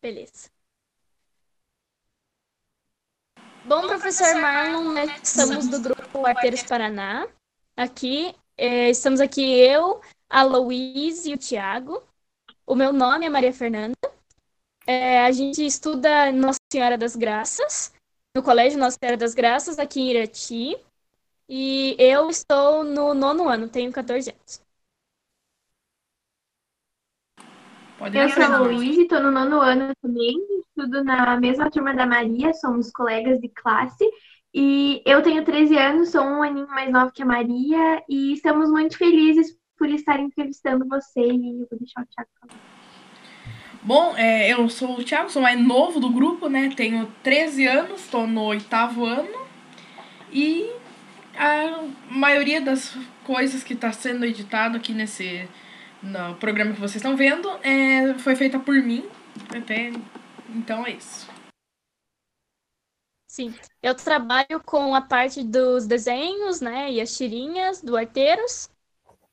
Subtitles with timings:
[0.00, 0.50] Beleza.
[3.64, 7.28] Bom, professor Marlon, nós somos do grupo Arteiros Paraná.
[7.76, 12.02] Aqui, é, estamos aqui eu, a Louise e o Tiago.
[12.66, 13.96] O meu nome é Maria Fernanda.
[14.86, 17.92] É, a gente estuda Nossa Senhora das Graças,
[18.34, 20.76] no Colégio Nossa Senhora das Graças, aqui em Irati.
[21.48, 24.67] E eu estou no nono ano, tenho 14 anos.
[27.98, 28.70] Pode Eu sou a Fernanda.
[28.70, 33.48] Luísa, estou no nono ano também, estudo na mesma turma da Maria, somos colegas de
[33.48, 34.08] classe.
[34.54, 38.70] E eu tenho 13 anos, sou um aninho mais nova que a Maria, e estamos
[38.70, 41.20] muito felizes por estar entrevistando você.
[41.20, 42.60] E eu vou deixar o Thiago falar.
[43.82, 46.70] Bom, é, eu sou o Thiago, sou mais novo do grupo, né?
[46.76, 49.48] Tenho 13 anos, estou no oitavo ano.
[50.32, 50.70] E
[51.36, 55.48] a maioria das coisas que está sendo editado aqui nesse
[56.02, 59.08] no programa que vocês estão vendo é, foi feita por mim.
[59.54, 59.90] Até,
[60.48, 61.28] então é isso.
[63.26, 68.70] Sim, eu trabalho com a parte dos desenhos, né, e as tirinhas do Arteiros.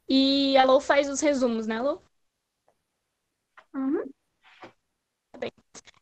[0.08, 2.04] E a Lou faz os resumos, né, Lou?
[3.74, 4.04] Uhum.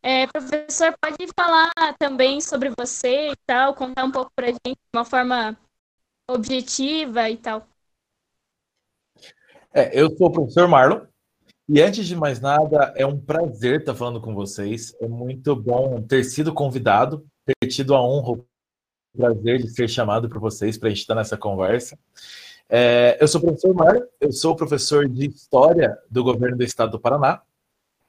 [0.01, 4.89] É, professor, pode falar também sobre você e tal, contar um pouco pra gente de
[4.93, 5.57] uma forma
[6.29, 7.67] objetiva e tal.
[9.73, 11.01] É, eu sou o professor Marlon.
[11.67, 14.95] E antes de mais nada, é um prazer estar falando com vocês.
[15.01, 18.45] É muito bom ter sido convidado, ter tido a honra, o
[19.17, 21.97] prazer de ser chamado por vocês para a gente estar nessa conversa.
[22.69, 26.91] É, eu sou o professor Marlon, eu sou professor de História do governo do Estado
[26.91, 27.41] do Paraná.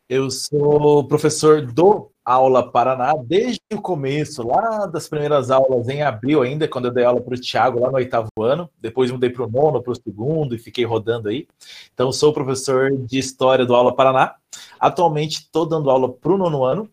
[0.06, 6.42] Eu sou professor do Aula Paraná desde o começo, lá das primeiras aulas em abril
[6.42, 8.70] ainda, quando eu dei aula para o Tiago lá no oitavo ano.
[8.80, 11.46] Depois mudei para o nono, para o segundo e fiquei rodando aí.
[11.92, 14.36] Então, sou professor de História do Aula Paraná.
[14.80, 16.88] Atualmente estou dando aula para o nono ano.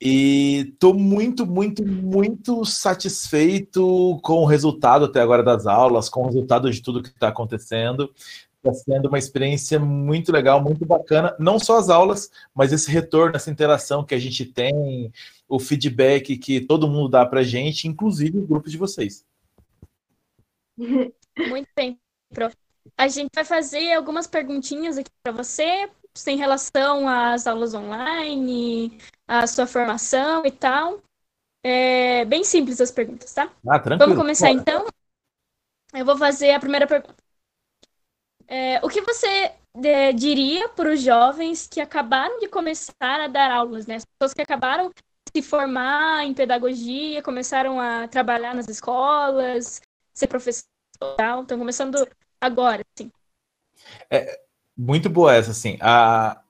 [0.00, 6.26] E estou muito, muito, muito satisfeito com o resultado até agora das aulas, com o
[6.26, 8.12] resultado de tudo que está acontecendo.
[8.66, 11.36] Está sendo uma experiência muito legal, muito bacana.
[11.38, 15.12] Não só as aulas, mas esse retorno, essa interação que a gente tem,
[15.48, 19.24] o feedback que todo mundo dá para a gente, inclusive o grupo de vocês.
[21.48, 21.98] Muito bem,
[22.30, 22.56] prof.
[22.96, 25.88] A gente vai fazer algumas perguntinhas aqui para você,
[26.26, 31.02] em relação às aulas online, à sua formação e tal.
[31.62, 33.52] É bem simples as perguntas, tá?
[33.68, 33.98] Ah, tranquilo.
[33.98, 34.86] Vamos começar então?
[35.92, 37.25] Eu vou fazer a primeira pergunta.
[38.48, 39.52] É, o que você
[39.82, 43.96] é, diria para os jovens que acabaram de começar a dar aulas, né?
[43.96, 44.94] As pessoas que acabaram de
[45.36, 49.80] se formar em pedagogia, começaram a trabalhar nas escolas,
[50.14, 50.64] ser professor
[51.16, 52.08] tal, estão começando
[52.40, 53.10] agora, assim.
[54.76, 55.76] Muito boa essa, assim.
[55.80, 56.40] A,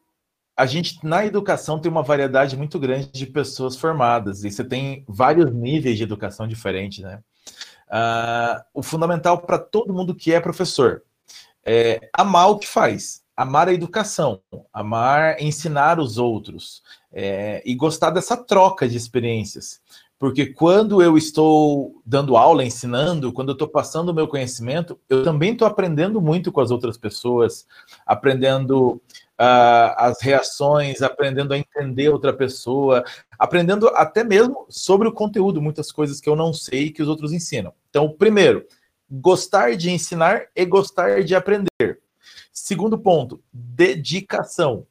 [0.57, 5.05] a gente, na educação, tem uma variedade muito grande de pessoas formadas, e você tem
[5.09, 7.23] vários níveis de educação diferentes, né?
[7.89, 11.03] Ah, o fundamental para todo mundo que é professor
[11.67, 14.41] é amar o que faz, amar a educação,
[14.73, 16.83] amar ensinar os outros,
[17.13, 19.81] é, e gostar dessa troca de experiências.
[20.19, 25.23] Porque quando eu estou dando aula, ensinando, quando eu estou passando o meu conhecimento, eu
[25.23, 27.67] também estou aprendendo muito com as outras pessoas,
[28.07, 29.01] aprendendo
[29.37, 33.05] ah, as reações, aprendendo a entender outra pessoa,
[33.39, 37.33] aprendendo até mesmo sobre o conteúdo, muitas coisas que eu não sei que os outros
[37.33, 37.75] ensinam.
[37.91, 38.65] Então, primeiro,
[39.11, 42.01] gostar de ensinar e gostar de aprender.
[42.53, 44.87] Segundo ponto, dedicação.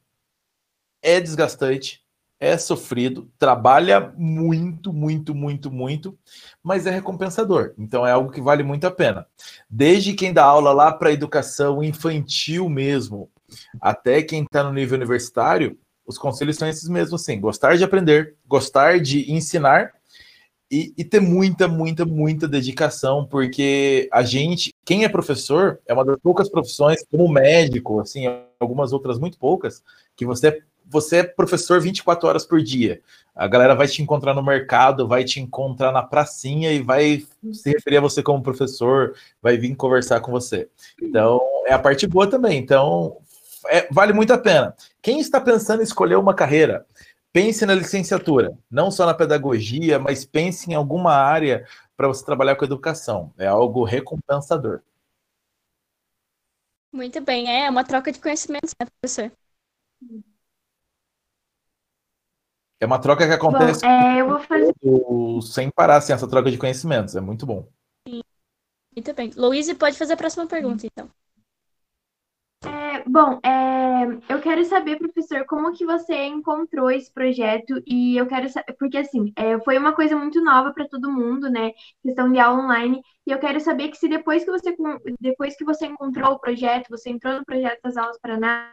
[1.02, 2.04] É desgastante,
[2.40, 6.18] é sofrido, trabalha muito, muito, muito, muito,
[6.64, 7.74] mas é recompensador.
[7.78, 9.26] Então é algo que vale muito a pena.
[9.70, 13.30] Desde quem dá aula lá para educação infantil mesmo,
[13.80, 18.36] até quem está no nível universitário, os conselhos são esses mesmos, assim, gostar de aprender,
[18.48, 19.95] gostar de ensinar
[20.70, 26.04] e, e, ter muita, muita, muita dedicação, porque a gente, quem é professor, é uma
[26.04, 28.26] das poucas profissões, como médico, assim,
[28.60, 29.84] algumas outras muito poucas,
[30.16, 33.02] que você, você é professor 24 horas por dia.
[33.36, 37.70] A galera vai te encontrar no mercado, vai te encontrar na pracinha e vai se
[37.70, 40.68] referir a você como professor, vai vir conversar com você.
[41.02, 42.58] Então, é a parte boa também.
[42.58, 43.18] Então,
[43.68, 44.74] é, vale muito a pena.
[45.02, 46.86] Quem está pensando em escolher uma carreira,
[47.36, 51.68] pense na licenciatura, não só na pedagogia, mas pense em alguma área
[51.98, 53.34] para você trabalhar com educação.
[53.38, 54.80] É algo recompensador.
[56.94, 59.30] Muito bem, é uma troca de conhecimentos, né, professor?
[62.80, 64.74] É uma troca que acontece Bom, é, eu vou fazer...
[65.42, 67.18] sem parar, assim, essa troca de conhecimentos.
[67.18, 67.68] É muito bom.
[68.08, 68.22] Sim.
[68.96, 69.32] Muito bem.
[69.36, 71.12] Louise, pode fazer a próxima pergunta, então.
[72.68, 78.28] É, bom, é, eu quero saber, professor, como que você encontrou esse projeto e eu
[78.28, 81.72] quero saber, porque assim, é, foi uma coisa muito nova para todo mundo, né?
[82.02, 84.76] Questão de aula online, e eu quero saber que se depois que você
[85.20, 88.72] depois que você encontrou o projeto, você entrou no projeto das aulas Paraná,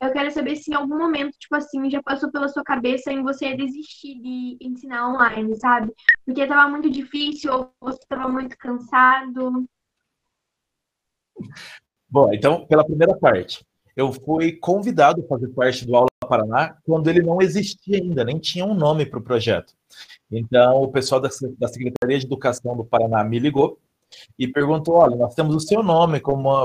[0.00, 3.22] eu quero saber se em algum momento, tipo assim, já passou pela sua cabeça em
[3.22, 5.92] você desistir de ensinar online, sabe?
[6.24, 9.66] Porque estava muito difícil ou você estava muito cansado.
[12.10, 13.64] Bom, então, pela primeira parte,
[13.96, 18.38] eu fui convidado a fazer parte do Aula Paraná quando ele não existia ainda, nem
[18.38, 19.74] tinha um nome para o projeto.
[20.30, 23.78] Então, o pessoal da, Secretaria de Educação do Paraná me ligou
[24.38, 26.20] e perguntou: olha, nós temos o seu nome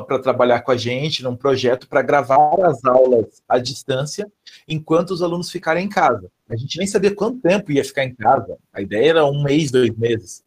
[0.08, 4.32] para trabalhar com a gente num projeto para gravar as aulas à distância
[4.68, 6.32] enquanto os alunos ficarem em casa.
[6.50, 8.58] A gente nem sabia quanto tempo ia ficar em casa.
[8.72, 10.44] A ideia era um mês, dois meses.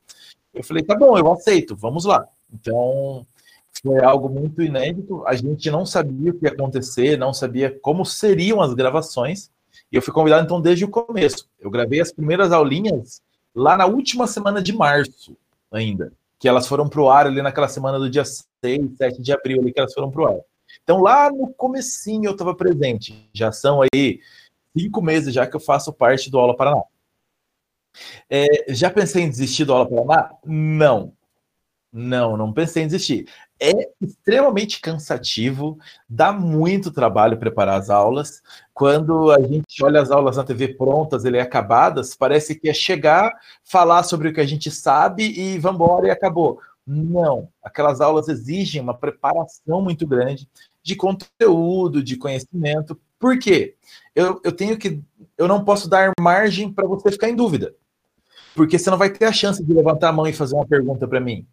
[0.55, 2.27] Eu falei: tá bom, eu aceito, vamos lá.
[2.53, 3.27] Então,
[3.83, 5.25] foi algo muito inédito.
[5.27, 9.51] A gente não sabia o que ia acontecer, não sabia como seriam as gravações.
[9.91, 11.49] E eu fui convidado, então, desde o começo.
[11.59, 13.23] Eu gravei as primeiras aulinhas
[13.55, 15.37] lá na última semana de março,
[15.71, 16.13] ainda.
[16.39, 19.61] Que elas foram para o ar ali naquela semana do dia 6, 7 de abril,
[19.61, 20.41] ali que elas foram para o ar.
[20.83, 23.29] Então, lá no comecinho eu estava presente.
[23.33, 24.21] Já são aí
[24.77, 26.83] cinco meses já que eu faço parte do Aula Paraná.
[28.31, 30.31] É, já pensei em desistir do Aula Paraná?
[30.45, 31.13] Não.
[31.93, 33.27] Não, não pensei em desistir
[33.61, 38.41] é extremamente cansativo, dá muito trabalho preparar as aulas.
[38.73, 42.75] Quando a gente olha as aulas na TV prontas, ele é acabadas, parece que é
[42.75, 43.33] chegar,
[43.65, 46.61] falar sobre o que a gente sabe e vamos embora e acabou.
[46.87, 50.49] Não, aquelas aulas exigem uma preparação muito grande
[50.83, 52.99] de conteúdo, de conhecimento.
[53.19, 53.75] Por quê?
[54.15, 55.03] Eu, eu tenho que.
[55.37, 57.75] Eu não posso dar margem para você ficar em dúvida.
[58.55, 61.07] Porque você não vai ter a chance de levantar a mão e fazer uma pergunta
[61.07, 61.47] para mim.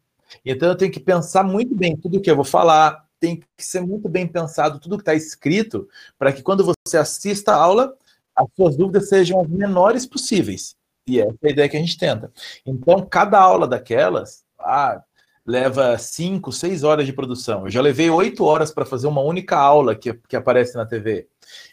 [0.46, 3.82] Então eu tenho que pensar muito bem tudo que eu vou falar, tem que ser
[3.82, 5.88] muito bem pensado tudo que está escrito,
[6.18, 7.96] para que quando você assista a aula,
[8.36, 10.76] as suas dúvidas sejam as menores possíveis.
[11.08, 12.32] E essa é a ideia que a gente tenta.
[12.66, 15.02] Então, cada aula daquelas ah,
[15.46, 17.66] leva cinco, seis horas de produção.
[17.66, 21.28] Eu já levei oito horas para fazer uma única aula que, que aparece na TV.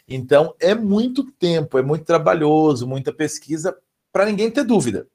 [0.07, 3.75] Então, é muito tempo, é muito trabalhoso, muita pesquisa,
[4.11, 5.07] para ninguém ter dúvida.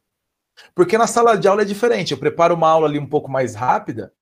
[0.74, 2.12] Porque na sala de aula é diferente.
[2.12, 4.12] Eu preparo uma aula ali um pouco mais rápida.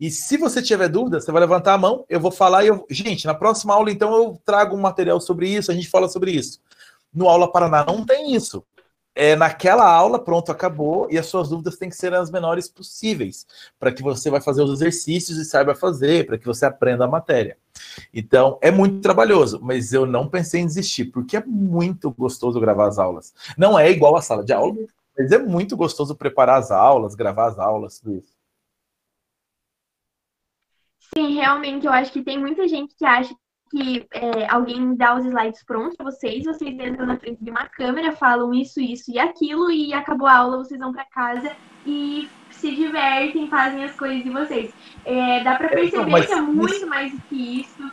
[0.00, 2.86] E se você tiver dúvida, você vai levantar a mão, eu vou falar e eu.
[2.88, 6.30] Gente, na próxima aula, então, eu trago um material sobre isso, a gente fala sobre
[6.30, 6.60] isso.
[7.12, 8.64] No Aula Paraná não tem isso.
[9.12, 13.44] É naquela aula, pronto, acabou, e as suas dúvidas têm que ser as menores possíveis,
[13.76, 17.08] para que você vai fazer os exercícios e saiba fazer, para que você aprenda a
[17.08, 17.56] matéria.
[18.14, 22.86] Então, é muito trabalhoso, mas eu não pensei em desistir, porque é muito gostoso gravar
[22.86, 23.34] as aulas.
[23.56, 24.76] Não é igual a sala de aula,
[25.18, 28.38] mas é muito gostoso preparar as aulas, gravar as aulas, tudo isso.
[31.14, 33.34] Sim, realmente, eu acho que tem muita gente que acha
[33.70, 37.68] que é, alguém dá os slides prontos para vocês, vocês entram na frente de uma
[37.68, 41.54] câmera, falam isso, isso e aquilo, e acabou a aula, vocês vão para casa
[41.84, 44.72] e se divertem, fazem as coisas de vocês.
[45.04, 47.92] É, dá para é, perceber então, que é muito mais do que isso.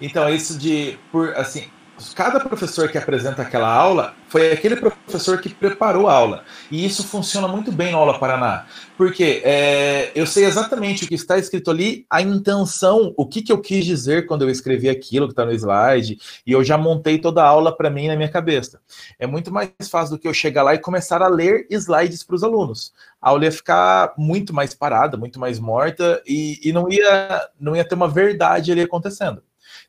[0.00, 1.70] Então, isso de, por assim,
[2.14, 6.44] cada professor que apresenta aquela aula foi aquele professor que preparou a aula.
[6.70, 8.66] E isso funciona muito bem no Aula Paraná.
[8.96, 13.52] Porque é, eu sei exatamente o que está escrito ali, a intenção, o que, que
[13.52, 17.18] eu quis dizer quando eu escrevi aquilo que está no slide, e eu já montei
[17.18, 18.80] toda a aula para mim na minha cabeça.
[19.18, 22.36] É muito mais fácil do que eu chegar lá e começar a ler slides para
[22.36, 22.92] os alunos.
[23.20, 27.76] A aula ia ficar muito mais parada, muito mais morta, e, e não, ia, não
[27.76, 29.42] ia ter uma verdade ali acontecendo.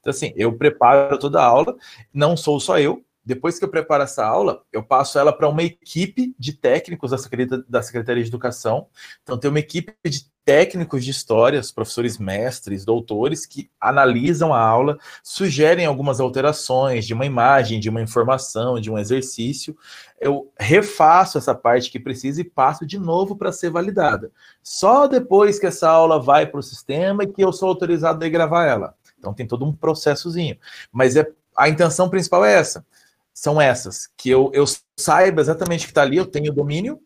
[0.05, 1.75] Então, assim, eu preparo toda a aula,
[2.13, 3.03] não sou só eu.
[3.25, 7.17] Depois que eu preparo essa aula, eu passo ela para uma equipe de técnicos da
[7.17, 8.85] Secretaria, da Secretaria de Educação.
[9.24, 15.00] Então, tem uma equipe de técnicos de histórias, professores mestres, doutores, que analisam a aula,
[15.24, 19.75] sugerem algumas alterações de uma imagem, de uma informação, de um exercício.
[20.21, 24.31] Eu refaço essa parte que precisa e passo de novo para ser validada.
[24.62, 28.29] Só depois que essa aula vai para o sistema e que eu sou autorizado a
[28.29, 28.93] gravar ela.
[29.17, 30.57] Então tem todo um processozinho.
[30.91, 32.86] Mas é, a intenção principal é essa.
[33.34, 34.65] São essas, que eu, eu
[34.98, 37.01] saiba exatamente o que está ali, eu tenho domínio,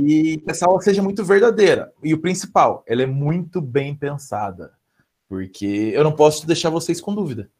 [0.00, 1.92] e que essa aula seja muito verdadeira.
[2.02, 4.72] E o principal, ela é muito bem pensada.
[5.28, 7.50] Porque eu não posso deixar vocês com dúvida.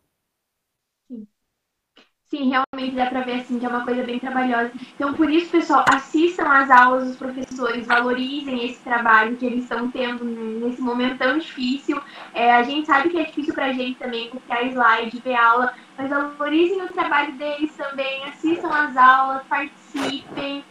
[2.30, 4.70] Sim, realmente dá para ver assim que é uma coisa bem trabalhosa.
[4.94, 9.90] Então, por isso, pessoal, assistam às aulas dos professores, valorizem esse trabalho que eles estão
[9.90, 11.98] tendo nesse momento tão difícil.
[12.34, 15.72] É, a gente sabe que é difícil para a gente também copiar slide, ver aula,
[15.96, 20.62] mas valorizem o trabalho deles também, assistam às aulas, participem.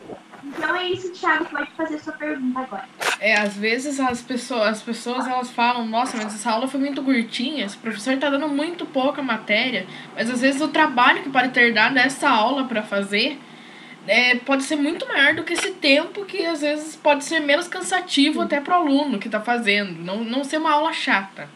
[0.47, 2.85] Então é isso, Thiago, pode fazer sua pergunta agora.
[3.19, 7.03] é, às vezes as pessoas, as pessoas elas falam, nossa, mas essa aula foi muito
[7.03, 9.85] curtinha, esse professor está dando muito pouca matéria,
[10.15, 13.39] mas às vezes o trabalho que pode ter dado essa aula para fazer
[14.07, 17.67] é, pode ser muito maior do que esse tempo que às vezes pode ser menos
[17.67, 21.49] cansativo até para o aluno que está fazendo, não, não ser uma aula chata.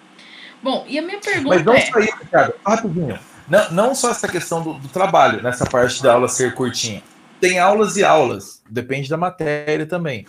[0.62, 1.82] Bom, e a minha pergunta Mas não é...
[1.82, 3.18] só isso, cara, rapidinho.
[3.48, 7.02] Não, não só essa questão do, do trabalho, nessa parte da aula ser curtinha.
[7.42, 10.28] Tem aulas e aulas, depende da matéria também.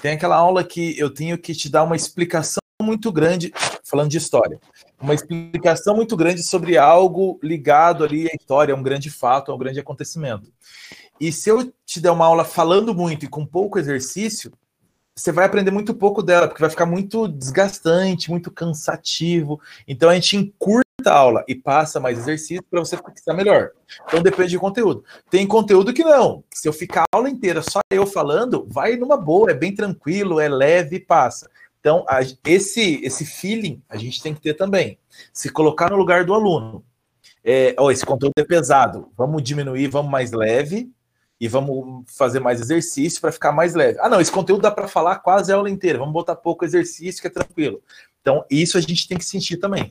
[0.00, 3.52] Tem aquela aula que eu tenho que te dar uma explicação muito grande,
[3.82, 4.60] falando de história,
[5.00, 9.54] uma explicação muito grande sobre algo ligado ali à história, a um grande fato, a
[9.56, 10.52] um grande acontecimento.
[11.20, 14.52] E se eu te der uma aula falando muito e com pouco exercício,
[15.16, 19.60] você vai aprender muito pouco dela, porque vai ficar muito desgastante, muito cansativo.
[19.86, 23.70] Então a gente encurta a aula e passa mais exercício para você fixar melhor.
[24.06, 25.04] Então depende do conteúdo.
[25.30, 26.44] Tem conteúdo que não.
[26.52, 30.40] Se eu ficar a aula inteira só eu falando, vai numa boa, é bem tranquilo,
[30.40, 31.50] é leve e passa.
[31.80, 34.98] Então, a, esse, esse feeling a gente tem que ter também.
[35.32, 36.84] Se colocar no lugar do aluno.
[37.44, 40.92] É, esse conteúdo é pesado, vamos diminuir, vamos mais leve,
[41.42, 43.98] e vamos fazer mais exercício para ficar mais leve.
[44.00, 47.20] Ah, não, esse conteúdo dá para falar quase a aula inteira, vamos botar pouco exercício
[47.20, 47.82] que é tranquilo.
[48.20, 49.90] Então, isso a gente tem que sentir também.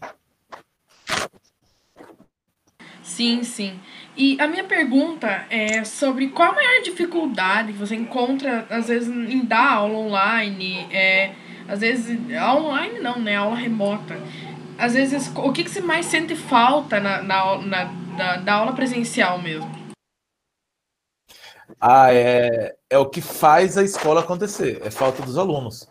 [3.11, 3.77] Sim, sim.
[4.15, 9.09] E a minha pergunta é sobre qual a maior dificuldade que você encontra, às vezes,
[9.09, 11.33] em dar aula online, é,
[11.67, 12.17] às vezes,
[12.57, 14.17] online não, né, aula remota.
[14.77, 17.83] Às vezes, o que, que você mais sente falta na, na, na
[18.17, 19.69] da, da aula presencial mesmo?
[21.79, 25.87] Ah, é, é o que faz a escola acontecer, é falta dos alunos.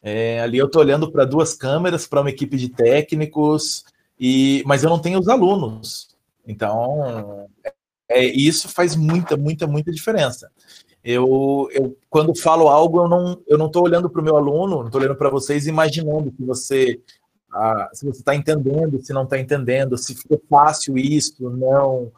[0.00, 3.84] É, ali eu estou olhando para duas câmeras, para uma equipe de técnicos,
[4.18, 6.11] e mas eu não tenho os alunos.
[6.46, 7.48] Então,
[8.08, 10.50] é, isso faz muita, muita, muita diferença.
[11.04, 14.78] Eu, eu quando falo algo, eu não eu não estou olhando para o meu aluno,
[14.78, 17.00] não estou olhando para vocês, imaginando que você
[17.52, 22.12] ah, se você está entendendo, se não está entendendo, se ficou fácil isso, não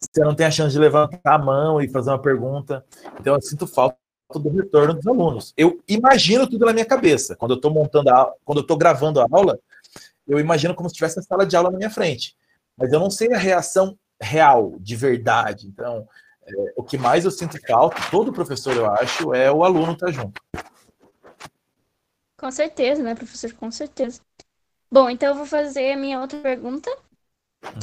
[0.00, 2.84] você não tem a chance de levantar a mão e fazer uma pergunta.
[3.18, 3.96] Então, eu sinto falta
[4.34, 5.54] do retorno dos alunos.
[5.56, 7.36] Eu imagino tudo na minha cabeça.
[7.36, 9.58] Quando eu estou montando a quando eu estou gravando a aula,
[10.26, 12.34] eu imagino como se tivesse a sala de aula na minha frente.
[12.76, 15.66] Mas eu não sei a reação real, de verdade.
[15.66, 16.08] Então,
[16.46, 20.06] é, o que mais eu sinto falta, todo professor eu acho, é o aluno estar
[20.06, 20.40] tá junto.
[22.36, 23.52] Com certeza, né, professor?
[23.54, 24.20] Com certeza.
[24.90, 26.90] Bom, então eu vou fazer a minha outra pergunta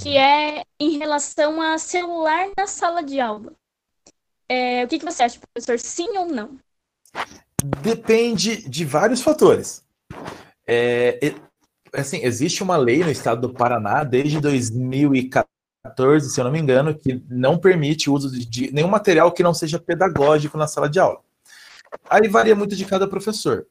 [0.02, 3.54] que é em relação a celular na sala de aula.
[4.48, 5.80] É, o que, que você acha, professor?
[5.80, 6.60] Sim ou não?
[7.82, 9.84] Depende de vários fatores.
[10.68, 11.34] É,
[11.94, 16.96] assim, existe uma lei no estado do Paraná desde 2014, se eu não me engano,
[16.96, 21.00] que não permite o uso de nenhum material que não seja pedagógico na sala de
[21.00, 21.20] aula.
[22.10, 23.66] Aí varia muito de cada professor.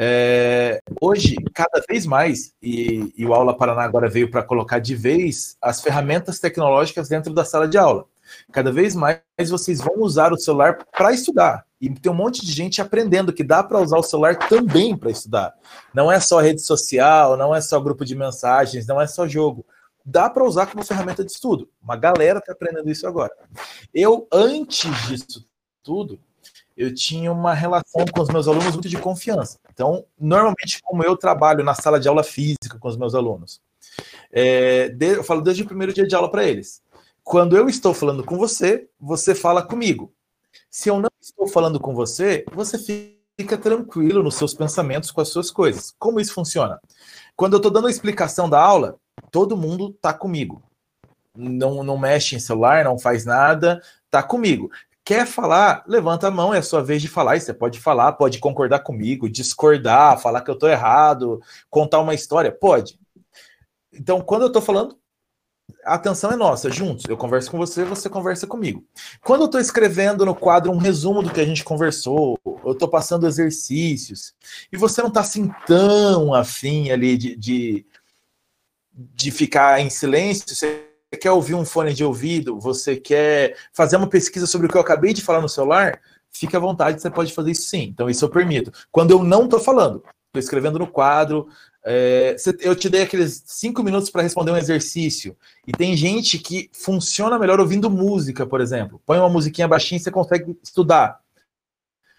[0.00, 4.94] É, hoje, cada vez mais, e, e o Aula Paraná agora veio para colocar de
[4.94, 8.06] vez as ferramentas tecnológicas dentro da sala de aula.
[8.52, 11.66] Cada vez mais vocês vão usar o celular para estudar.
[11.80, 15.10] E tem um monte de gente aprendendo que dá para usar o celular também para
[15.10, 15.54] estudar.
[15.94, 19.64] Não é só rede social, não é só grupo de mensagens, não é só jogo.
[20.04, 21.68] Dá para usar como ferramenta de estudo.
[21.82, 23.32] Uma galera está aprendendo isso agora.
[23.94, 25.46] Eu, antes disso
[25.82, 26.18] tudo,
[26.76, 29.58] eu tinha uma relação com os meus alunos muito de confiança.
[29.72, 33.60] Então, normalmente, como eu trabalho na sala de aula física com os meus alunos,
[34.32, 36.80] é, eu falo desde o primeiro dia de aula para eles.
[37.28, 40.14] Quando eu estou falando com você, você fala comigo.
[40.70, 42.78] Se eu não estou falando com você, você
[43.38, 45.94] fica tranquilo nos seus pensamentos com as suas coisas.
[45.98, 46.80] Como isso funciona?
[47.36, 48.96] Quando eu estou dando a explicação da aula,
[49.30, 50.62] todo mundo está comigo.
[51.36, 54.70] Não, não mexe em celular, não faz nada, tá comigo.
[55.04, 55.84] Quer falar?
[55.86, 57.36] Levanta a mão, é a sua vez de falar.
[57.36, 62.14] E você pode falar, pode concordar comigo, discordar, falar que eu estou errado, contar uma
[62.14, 62.50] história.
[62.50, 62.98] Pode.
[63.92, 64.98] Então, quando eu estou falando,
[65.84, 67.04] a atenção é nossa, juntos.
[67.08, 68.84] Eu converso com você, você conversa comigo.
[69.22, 72.88] Quando eu estou escrevendo no quadro um resumo do que a gente conversou, eu estou
[72.88, 74.34] passando exercícios,
[74.72, 77.86] e você não está assim tão afim ali de, de,
[78.92, 80.86] de ficar em silêncio, você
[81.20, 84.82] quer ouvir um fone de ouvido, você quer fazer uma pesquisa sobre o que eu
[84.82, 87.84] acabei de falar no celular, fique à vontade, você pode fazer isso sim.
[87.84, 88.70] Então, isso eu permito.
[88.92, 91.48] Quando eu não estou falando, estou escrevendo no quadro,
[91.90, 95.34] é, eu te dei aqueles cinco minutos para responder um exercício.
[95.66, 99.00] E tem gente que funciona melhor ouvindo música, por exemplo.
[99.06, 101.18] Põe uma musiquinha baixinha e você consegue estudar.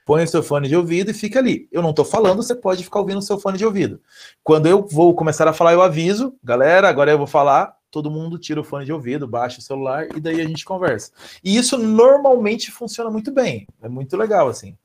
[0.08, 1.70] Põe o seu fone de ouvido e fica ali.
[1.72, 4.02] Eu não estou falando, você pode ficar ouvindo o seu fone de ouvido.
[4.44, 8.40] Quando eu vou começar a falar, eu aviso, galera, agora eu vou falar, todo mundo
[8.40, 11.12] tira o fone de ouvido, baixa o celular e daí a gente conversa.
[11.44, 13.68] E isso normalmente funciona muito bem.
[13.84, 14.76] É muito legal, assim.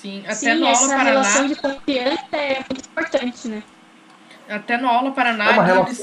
[0.00, 1.04] Sim, até Sim, no Aula essa Paraná.
[1.10, 3.62] relação de confiança é muito importante, né?
[4.48, 6.00] Até no Aula Paraná, É eles-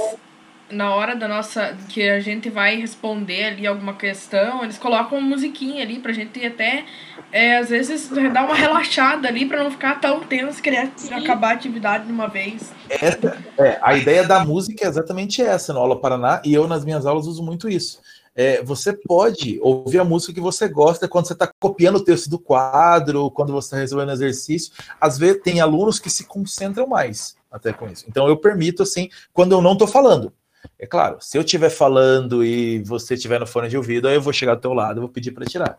[0.70, 1.78] na hora da nossa.
[1.88, 6.44] que a gente vai responder ali alguma questão, eles colocam uma musiquinha ali pra gente
[6.46, 6.84] até,
[7.32, 11.14] é, às vezes, dar uma relaxada ali pra não ficar tão tenso, querer Sim.
[11.14, 12.74] acabar a atividade de uma vez.
[12.90, 16.84] Essa, é, a ideia da música é exatamente essa no Aula Paraná, e eu nas
[16.84, 18.02] minhas aulas uso muito isso.
[18.36, 22.30] É, você pode ouvir a música que você gosta quando você está copiando o texto
[22.30, 24.74] do quadro, quando você está resolvendo exercício.
[25.00, 28.06] Às vezes tem alunos que se concentram mais até com isso.
[28.10, 30.34] Então eu permito assim, quando eu não estou falando.
[30.78, 34.22] É claro, se eu estiver falando e você estiver no fone de ouvido, aí eu
[34.22, 35.78] vou chegar do teu lado e vou pedir para tirar.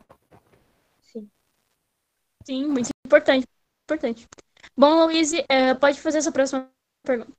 [1.12, 1.28] Sim.
[2.46, 3.46] Sim, muito importante.
[3.84, 4.26] importante.
[4.76, 6.70] Bom, Luíse, eh, pode fazer a sua próxima
[7.04, 7.32] pergunta.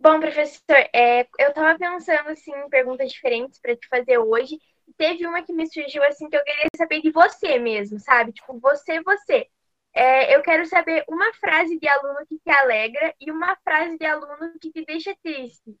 [0.00, 4.58] Bom, professor, é, eu estava pensando assim, em perguntas diferentes para te fazer hoje.
[4.86, 8.32] E teve uma que me surgiu assim que eu queria saber de você mesmo, sabe?
[8.32, 9.46] Tipo, você, você.
[9.94, 14.04] É, eu quero saber uma frase de aluno que te alegra e uma frase de
[14.04, 15.76] aluno que te deixa triste.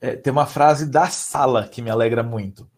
[0.00, 2.70] É, tem uma frase da sala que me alegra muito.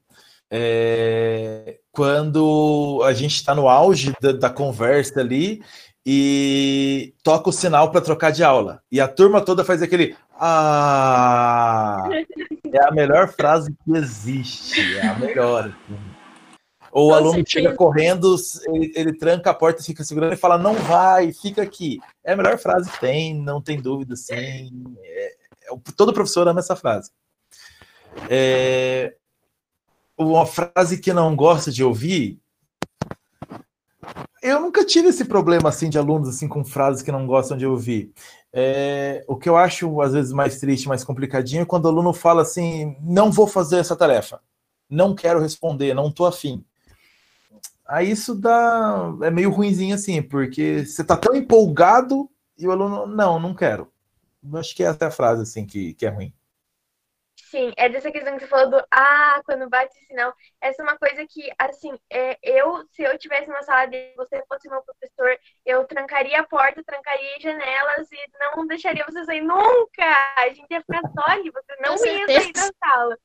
[0.50, 5.60] É, quando a gente está no auge da, da conversa ali
[6.08, 8.80] e toca o sinal para trocar de aula.
[8.92, 10.16] E a turma toda faz aquele.
[10.38, 12.08] Ah!
[12.72, 14.96] É a melhor frase que existe.
[14.98, 15.64] É a melhor.
[15.64, 16.00] assim.
[16.92, 18.36] Ou o Com aluno chega correndo,
[18.68, 21.98] ele, ele tranca a porta, fica segurando e fala: Não vai, fica aqui.
[22.24, 24.94] É a melhor frase que tem, não tem dúvida, sim.
[25.02, 27.10] É, é- todo professor ama essa frase.
[28.30, 29.14] É,
[30.16, 32.38] uma frase que não gosta de ouvir.
[34.42, 37.66] Eu nunca tive esse problema assim de alunos assim com frases que não gostam de
[37.66, 38.12] ouvir.
[38.52, 42.12] É, o que eu acho às vezes mais triste, mais complicadinho, é quando o aluno
[42.12, 44.40] fala assim: não vou fazer essa tarefa,
[44.88, 46.64] não quero responder, não tô afim.
[47.86, 52.28] Aí isso dá é meio ruinzinho assim, porque você tá tão empolgado
[52.58, 53.90] e o aluno não, não quero.
[54.42, 56.32] Eu acho que é a frase assim que, que é ruim.
[57.56, 60.34] Sim, é dessa questão que você falou do ah, quando bate sinal.
[60.60, 64.44] Essa é uma coisa que, assim, é, eu, se eu tivesse numa sala de você
[64.46, 69.40] fosse meu professor, eu trancaria a porta, trancaria as janelas e não deixaria você sair
[69.40, 70.04] nunca.
[70.36, 73.18] A gente ia ficar só ali, você não Com ia sair da sala.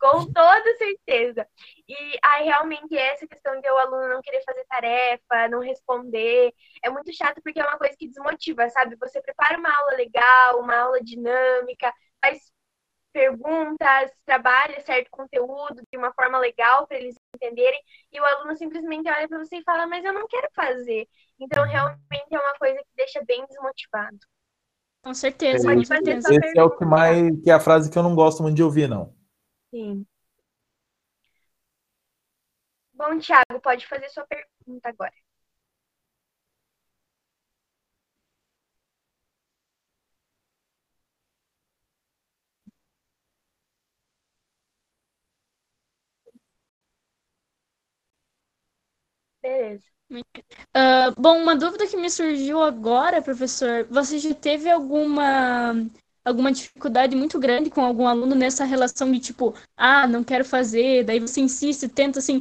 [0.00, 1.46] Com toda certeza.
[1.86, 6.50] E aí, realmente, essa questão de o aluno não querer fazer tarefa, não responder,
[6.82, 8.96] é muito chato porque é uma coisa que desmotiva, sabe?
[8.96, 11.92] Você prepara uma aula legal, uma aula dinâmica,
[12.24, 12.55] faz
[13.16, 17.80] perguntas, trabalha certo conteúdo de uma forma legal para eles entenderem,
[18.12, 21.08] e o aluno simplesmente olha para você e fala, mas eu não quero fazer.
[21.40, 24.18] Então, realmente é uma coisa que deixa bem desmotivado.
[25.02, 26.28] Com certeza, É, com Pode fazer certeza.
[26.28, 28.56] sua Esse é o que mais que é a frase que eu não gosto muito
[28.56, 29.14] de ouvir, não.
[29.70, 30.06] Sim.
[32.92, 35.12] Bom, Thiago, pode fazer sua pergunta agora.
[49.46, 49.86] Beleza.
[50.74, 55.74] Ah, bom, uma dúvida que me surgiu agora, professor, você já teve alguma
[56.24, 61.04] alguma dificuldade muito grande com algum aluno nessa relação de tipo, ah, não quero fazer,
[61.04, 62.40] daí você insiste, tenta assim,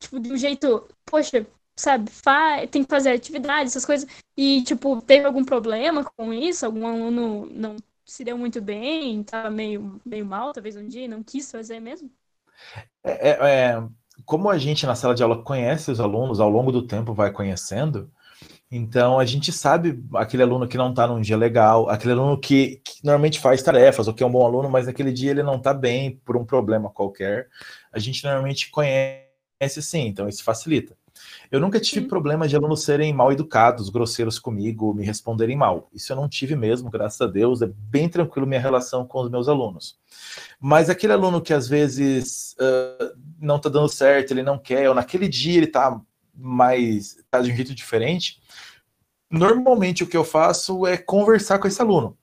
[0.00, 5.00] tipo, de um jeito, poxa, sabe, fa tem que fazer atividade, essas coisas, e tipo,
[5.02, 6.66] teve algum problema com isso?
[6.66, 11.22] Algum aluno não se deu muito bem, tava meio, meio mal, talvez um dia, não
[11.22, 12.10] quis fazer mesmo?
[13.04, 13.88] É, é, é,
[14.24, 17.30] como a gente na sala de aula conhece os alunos, ao longo do tempo vai
[17.32, 18.10] conhecendo,
[18.70, 22.80] então a gente sabe aquele aluno que não está num dia legal, aquele aluno que,
[22.84, 25.56] que normalmente faz tarefas, ou que é um bom aluno, mas naquele dia ele não
[25.56, 27.48] está bem por um problema qualquer.
[27.90, 30.94] A gente normalmente conhece sim, então isso facilita.
[31.50, 32.08] Eu nunca tive Sim.
[32.08, 35.88] problema de alunos serem mal educados, grosseiros comigo, me responderem mal.
[35.94, 37.62] Isso eu não tive mesmo, graças a Deus.
[37.62, 39.98] É bem tranquilo minha relação com os meus alunos.
[40.60, 44.94] Mas aquele aluno que às vezes ah, não está dando certo, ele não quer, ou
[44.94, 45.98] naquele dia ele está
[46.34, 48.40] mais tá de um jeito diferente,
[49.30, 52.16] normalmente o que eu faço é conversar com esse aluno.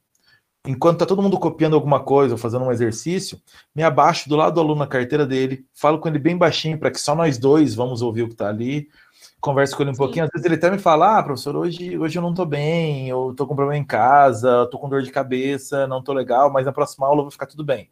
[0.68, 3.40] Enquanto tá todo mundo copiando alguma coisa ou fazendo um exercício,
[3.76, 6.90] me abaixo do lado do aluno na carteira dele, falo com ele bem baixinho para
[6.90, 8.90] que só nós dois vamos ouvir o que está ali,
[9.41, 9.98] converso com ele um Sim.
[10.00, 10.26] pouquinho.
[10.26, 13.34] Às vezes ele até me fala: Ah, professor, hoje, hoje eu não tô bem, eu
[13.36, 16.71] tô com problema em casa, tô com dor de cabeça, não tô legal, mas na
[16.71, 17.89] próxima aula vai ficar tudo bem.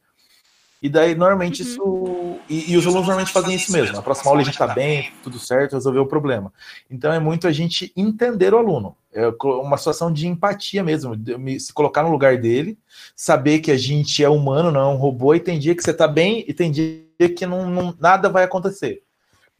[0.82, 1.70] E daí, normalmente, Uhum.
[1.70, 2.40] isso.
[2.50, 3.96] E, e os alunos normalmente fazem isso mesmo.
[3.96, 6.52] Na próxima aula a gente tá bem, tudo certo, resolveu o problema.
[6.92, 8.98] Então é muito a gente entender o aluno.
[9.14, 12.78] É uma situação de empatia mesmo, de me- se colocar no lugar dele,
[13.16, 15.94] saber que a gente é humano, não é um robô, e tem dia que você
[15.94, 17.02] tá bem e tem dia
[17.38, 19.04] que não, não- nada vai acontecer.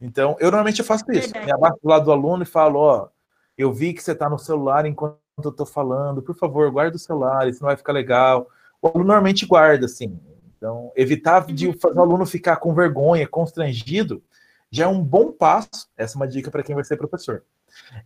[0.00, 1.32] Então, eu normalmente faço isso.
[1.32, 1.46] Verdade.
[1.46, 3.08] Me abaixo do lado do aluno e falo, ó,
[3.56, 7.00] eu vi que você está no celular enquanto eu estou falando, por favor, guarda o
[7.00, 8.48] celular, isso não vai ficar legal.
[8.80, 10.18] O aluno normalmente guarda, assim.
[10.56, 11.78] Então, evitar de uhum.
[11.78, 14.22] fazer o aluno ficar com vergonha, constrangido,
[14.70, 15.88] já é um bom passo.
[15.96, 17.44] Essa é uma dica para quem vai ser professor.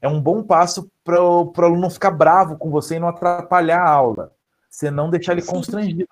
[0.00, 3.80] É um bom passo para o aluno não ficar bravo com você e não atrapalhar
[3.80, 4.32] a aula.
[4.68, 6.08] Você não deixar ele constrangido.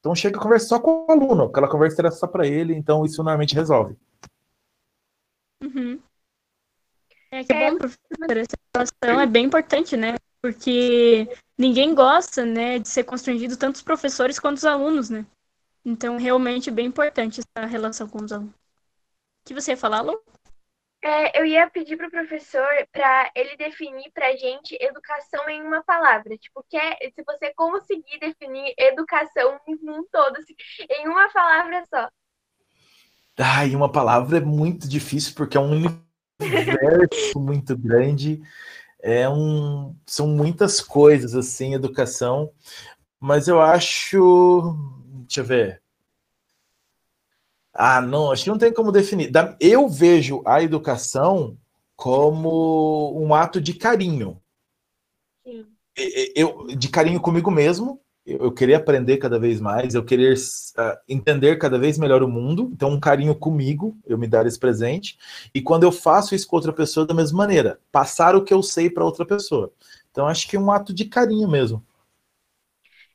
[0.00, 3.04] Então chega a conversar só com o aluno, aquela conversa era só para ele, então
[3.04, 3.96] isso normalmente resolve.
[5.62, 6.00] Uhum.
[7.30, 10.14] É que é bom, professor, essa situação é bem importante, né?
[10.40, 15.26] Porque ninguém gosta, né, de ser constrangido, tanto os professores quanto os alunos, né?
[15.84, 18.54] Então, realmente, é bem importante essa relação com os alunos.
[18.54, 20.22] O que você ia falar, Lu?
[21.02, 25.62] É, eu ia pedir para o professor para ele definir para a gente educação em
[25.62, 26.36] uma palavra.
[26.36, 30.54] Tipo, que é, se você conseguir definir educação em um todo, assim,
[30.90, 32.08] em uma palavra só.
[33.38, 38.42] Ai, uma palavra é muito difícil, porque é um universo muito grande.
[39.00, 42.50] É um, são muitas coisas, assim, educação.
[43.20, 44.76] Mas eu acho.
[45.26, 45.82] Deixa eu ver.
[47.72, 49.30] Ah, não, acho que não tem como definir.
[49.60, 51.56] Eu vejo a educação
[51.94, 54.42] como um ato de carinho.
[55.44, 55.66] Sim.
[56.34, 61.56] Eu, de carinho comigo mesmo, eu querer aprender cada vez mais, eu querer uh, entender
[61.56, 65.18] cada vez melhor o mundo, então um carinho comigo, eu me dar esse presente,
[65.54, 68.62] e quando eu faço isso com outra pessoa da mesma maneira, passar o que eu
[68.62, 69.72] sei para outra pessoa.
[70.10, 71.84] Então acho que é um ato de carinho mesmo.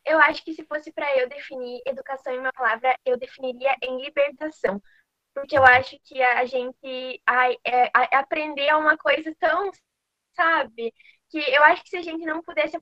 [0.06, 4.02] Eu acho que se fosse para eu definir educação em uma palavra, eu definiria em
[4.02, 4.82] libertação.
[5.34, 7.22] Porque eu acho que a gente
[7.66, 9.72] é, aprender é uma coisa tão,
[10.36, 10.94] sabe?
[11.30, 12.78] Que eu acho que se a gente não pudesse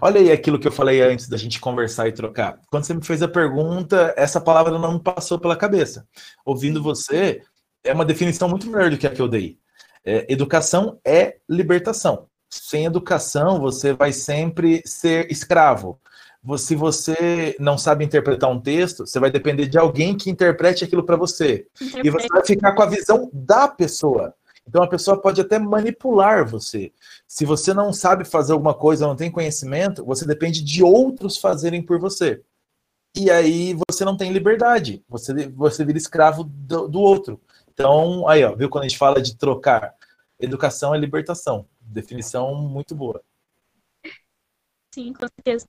[0.00, 2.60] Olha aí aquilo que eu falei antes da gente conversar e trocar.
[2.70, 6.06] Quando você me fez a pergunta, essa palavra não me passou pela cabeça.
[6.44, 7.42] Ouvindo você,
[7.82, 9.58] é uma definição muito melhor do que a que eu dei.
[10.04, 12.28] É, educação é libertação.
[12.48, 16.00] Sem educação, você vai sempre ser escravo.
[16.58, 21.02] Se você não sabe interpretar um texto, você vai depender de alguém que interprete aquilo
[21.02, 21.66] para você.
[22.02, 24.34] E você vai ficar com a visão da pessoa.
[24.66, 26.92] Então a pessoa pode até manipular você.
[27.26, 31.82] Se você não sabe fazer alguma coisa, não tem conhecimento, você depende de outros fazerem
[31.82, 32.42] por você.
[33.16, 35.04] E aí você não tem liberdade.
[35.08, 37.40] Você, você vira escravo do, do outro.
[37.72, 39.94] Então, aí, ó, viu quando a gente fala de trocar?
[40.38, 41.66] Educação é libertação.
[41.80, 43.22] Definição muito boa.
[44.92, 45.68] Sim, com certeza.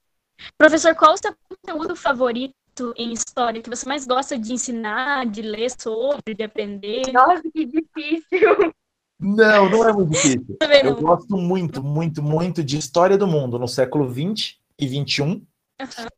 [0.57, 2.53] Professor, qual o seu conteúdo favorito
[2.95, 7.11] em história que você mais gosta de ensinar, de ler sobre, de aprender?
[7.11, 8.73] Nossa, que difícil!
[9.19, 10.57] Não, não é muito difícil.
[10.83, 15.29] Eu gosto muito, muito, muito de história do mundo no século 20 e 21.
[15.29, 15.45] Uhum.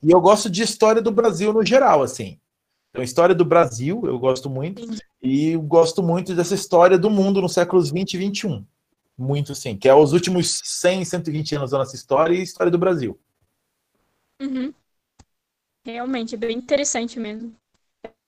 [0.03, 2.39] E eu gosto de história do Brasil no geral, assim.
[2.89, 4.85] Então, história do Brasil, eu gosto muito.
[4.85, 4.99] Sim.
[5.21, 8.65] E gosto muito dessa história do mundo nos séculos 20 e 21.
[9.17, 9.75] Muito, sim.
[9.75, 13.19] Que é os últimos 100, 120 anos da nossa história e história do Brasil.
[14.41, 14.73] Uhum.
[15.83, 17.55] Realmente, é bem interessante mesmo.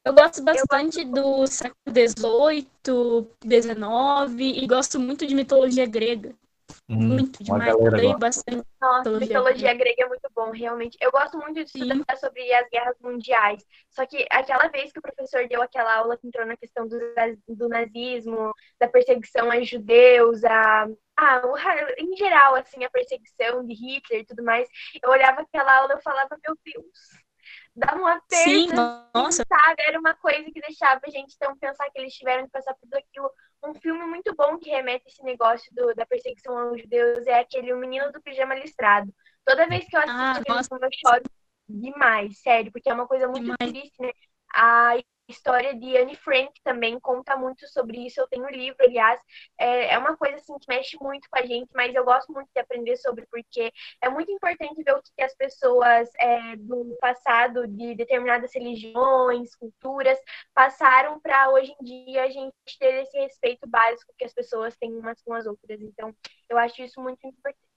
[0.10, 1.40] Eu gosto bastante eu gosto...
[1.40, 3.28] do século XVIII,
[3.62, 6.34] XIX e gosto muito de mitologia grega.
[6.90, 7.76] Hum, muito demais.
[7.78, 8.66] Leio bastante.
[8.82, 10.98] Nossa, mitologia, mitologia grega é muito bom, realmente.
[11.00, 12.20] Eu gosto muito de estudar Sim.
[12.20, 13.64] sobre as guerras mundiais.
[13.92, 16.98] Só que aquela vez que o professor deu aquela aula que entrou na questão do,
[17.48, 21.42] do nazismo, da perseguição aos judeus, a, ah,
[22.00, 24.68] em geral, assim, a perseguição de Hitler e tudo mais,
[25.04, 27.29] eu olhava aquela aula e falava, meu Deus,
[27.76, 28.68] dá um aperto, Sim,
[29.14, 29.44] nossa.
[29.48, 29.82] sabe?
[29.88, 32.82] Era uma coisa que deixava a gente então pensar que eles tiveram que passar por
[32.82, 33.32] tudo aquilo.
[33.64, 37.74] Um filme muito bom que remete esse negócio do, da perseguição aos judeus é aquele
[37.74, 39.14] O Menino do Pijama Listrado.
[39.46, 41.24] Toda vez que eu assisto ah, aquele filme, eu choro
[41.68, 43.72] demais, sério, porque é uma coisa muito demais.
[43.72, 44.12] triste, né?
[44.54, 44.98] A
[45.30, 48.20] história de Anne Frank também conta muito sobre isso.
[48.20, 49.22] Eu tenho um livro, aliás,
[49.58, 52.50] é, é uma coisa assim que mexe muito com a gente, mas eu gosto muito
[52.54, 57.68] de aprender sobre porque é muito importante ver o que as pessoas é, do passado
[57.68, 60.20] de determinadas religiões, culturas
[60.54, 64.94] passaram para hoje em dia a gente ter esse respeito básico que as pessoas têm
[64.98, 65.82] umas com as outras.
[65.82, 66.14] Então,
[66.50, 67.69] eu acho isso muito importante.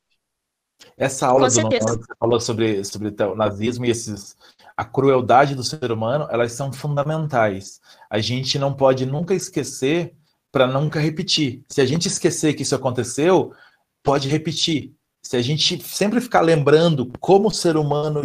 [0.96, 4.36] Essa aula do que você falou sobre, sobre o nazismo e esses,
[4.76, 7.80] a crueldade do ser humano, elas são fundamentais.
[8.08, 10.14] A gente não pode nunca esquecer
[10.50, 11.62] para nunca repetir.
[11.68, 13.54] Se a gente esquecer que isso aconteceu,
[14.02, 14.94] pode repetir.
[15.22, 18.22] Se a gente sempre ficar lembrando como o ser humano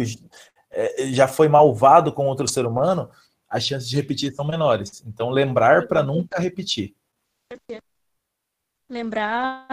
[0.70, 3.08] é, já foi malvado com outro ser humano,
[3.48, 5.02] as chances de repetir são menores.
[5.06, 6.94] Então, lembrar para nunca repetir.
[8.90, 9.66] Lembrar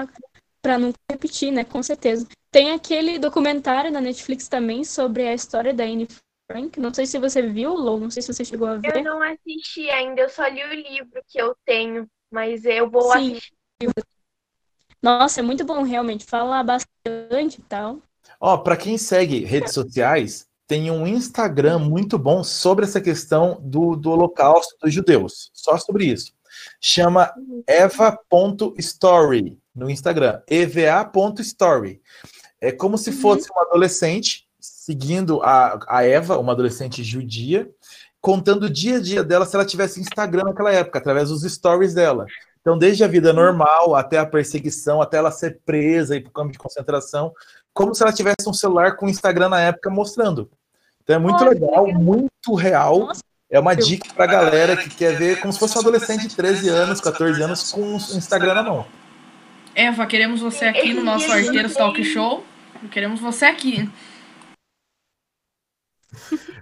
[0.61, 1.63] para nunca repetir, né?
[1.65, 2.25] Com certeza.
[2.55, 6.07] Tem aquele documentário na Netflix também sobre a história da Anne
[6.49, 6.79] Frank.
[6.79, 8.95] Não sei se você viu, Lou, não sei se você chegou a ver.
[8.95, 13.11] Eu não assisti ainda, eu só li o livro que eu tenho, mas eu vou
[13.11, 13.33] Sim.
[13.33, 13.53] assistir.
[15.03, 16.23] Nossa, é muito bom, realmente.
[16.23, 17.99] Fala bastante e tal.
[18.39, 23.97] Ó, para quem segue redes sociais, tem um Instagram muito bom sobre essa questão do,
[23.97, 25.51] do Holocausto dos judeus.
[25.53, 26.33] Só sobre isso.
[26.79, 27.33] Chama
[27.67, 30.41] eva.story no Instagram.
[30.47, 32.01] eva.story.
[32.61, 33.17] É como se Uhum.
[33.17, 37.69] fosse uma adolescente seguindo a, a Eva, uma adolescente judia,
[38.21, 41.93] contando o dia a dia dela se ela tivesse Instagram naquela época, através dos stories
[41.93, 42.25] dela.
[42.61, 46.29] Então, desde a vida normal até a perseguição, até ela ser presa e ir para
[46.29, 47.31] o campo de concentração,
[47.73, 50.49] como se ela tivesse um celular com Instagram na época mostrando.
[51.03, 52.01] Então é muito que legal, legal.
[52.01, 52.99] muito real.
[53.01, 56.35] Nossa, É uma dica pra galera que quer ver como se fosse um adolescente de
[56.35, 58.85] 13 anos, 14 anos com o Instagram na mão.
[59.75, 62.45] Eva, queremos você aqui no nosso Arteiros Talk Show.
[62.89, 63.89] Queremos você aqui.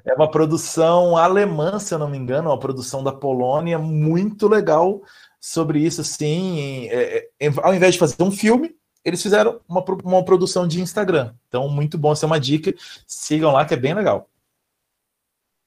[0.03, 5.03] É uma produção alemã, se eu não me engano, uma produção da Polônia, muito legal
[5.39, 6.87] sobre isso, assim.
[6.89, 11.35] É, é, ao invés de fazer um filme, eles fizeram uma, uma produção de Instagram.
[11.47, 12.73] Então, muito bom, essa é uma dica.
[13.05, 14.27] Sigam lá, que é bem legal.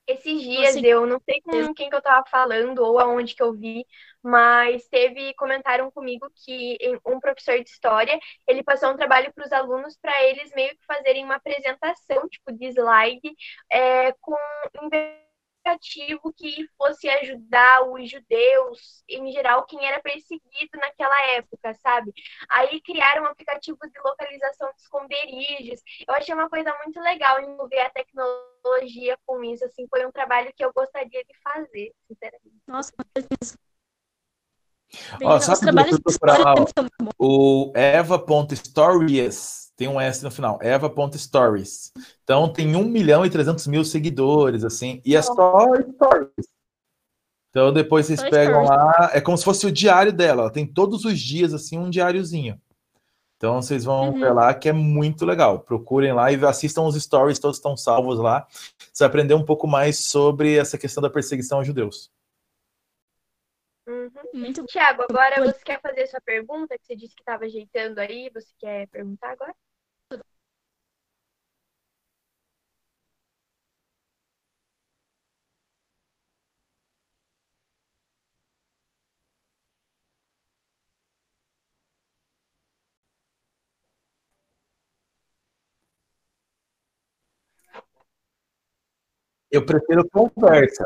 [0.09, 3.52] Esses dias eu não sei com quem que eu tava falando ou aonde que eu
[3.52, 3.85] vi,
[4.26, 9.52] mas teve comentaram comigo que um professor de história, ele passou um trabalho para os
[9.52, 13.32] alunos para eles meio que fazerem uma apresentação, tipo de slide,
[13.70, 14.36] é, com
[14.82, 22.12] indicativo que fosse ajudar os judeus, em geral, quem era perseguido naquela época, sabe?
[22.48, 25.80] Aí criaram um aplicativo de localização de esconderijos.
[26.06, 30.52] Eu achei uma coisa muito legal envolver a tecnologia com isso, assim, foi um trabalho
[30.56, 32.62] que eu gostaria de fazer, sinceramente.
[32.66, 32.92] nossa.
[35.18, 36.54] Bem Ó, sabe onde eu procurar.
[37.18, 41.92] O eva.stories tem um S no final, eva.stories.
[42.24, 46.46] Então tem 1 milhão e 300 mil seguidores, assim, e é só stories.
[47.50, 48.70] Então depois vocês Só pegam stories.
[48.70, 51.90] lá, é como se fosse o diário dela, ela tem todos os dias, assim, um
[51.90, 52.61] diáriozinho.
[53.37, 54.20] Então vocês vão Uhum.
[54.20, 55.61] ver lá que é muito legal.
[55.61, 58.46] Procurem lá e assistam os stories, todos estão salvos lá.
[58.92, 62.11] Você vai aprender um pouco mais sobre essa questão da perseguição aos judeus.
[63.87, 64.11] Uhum.
[64.35, 64.64] Muito.
[64.66, 68.53] Tiago, agora você quer fazer sua pergunta, que você disse que estava ajeitando aí, você
[68.59, 69.55] quer perguntar agora?
[89.51, 90.85] Eu prefiro conversa.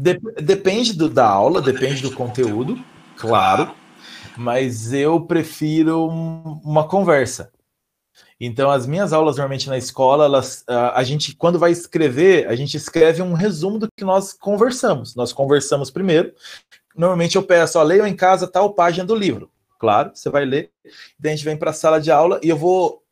[0.00, 2.78] Dep- depende do- da aula, depende do conteúdo,
[3.16, 3.74] claro,
[4.36, 7.50] mas eu prefiro um- uma conversa.
[8.40, 12.76] Então, as minhas aulas normalmente na escola, elas, a gente, quando vai escrever, a gente
[12.76, 15.16] escreve um resumo do que nós conversamos.
[15.16, 16.32] Nós conversamos primeiro.
[16.96, 19.50] Normalmente eu peço, ó, leiam em casa tal página do livro.
[19.80, 20.70] Claro, você vai ler.
[21.18, 23.02] Daí a gente vem para a sala de aula e eu vou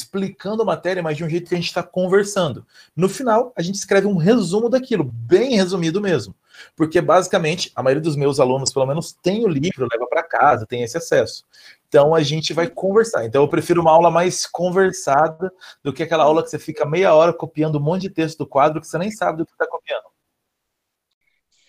[0.00, 2.66] explicando a matéria, mas de um jeito que a gente está conversando.
[2.96, 6.34] No final, a gente escreve um resumo daquilo, bem resumido mesmo.
[6.76, 10.66] Porque, basicamente, a maioria dos meus alunos, pelo menos, tem o livro, leva para casa,
[10.66, 11.44] tem esse acesso.
[11.88, 13.24] Então, a gente vai conversar.
[13.24, 17.14] Então, eu prefiro uma aula mais conversada do que aquela aula que você fica meia
[17.14, 19.66] hora copiando um monte de texto do quadro que você nem sabe do que está
[19.66, 20.04] copiando.